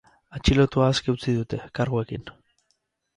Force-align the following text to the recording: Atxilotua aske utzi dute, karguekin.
Atxilotua 0.37 0.87
aske 0.93 1.13
utzi 1.13 1.35
dute, 1.41 1.59
karguekin. 1.81 2.25